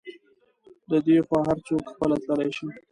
له 0.89 0.97
دې 1.05 1.17
خوا 1.27 1.39
هر 1.49 1.57
څوک 1.67 1.83
خپله 1.93 2.15
تللی 2.25 2.51
شي. 2.57 2.67